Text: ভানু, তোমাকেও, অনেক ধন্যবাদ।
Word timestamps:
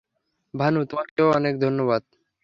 ভানু, 0.53 0.79
তোমাকেও, 0.85 1.27
অনেক 1.31 1.53
ধন্যবাদ। 1.59 2.01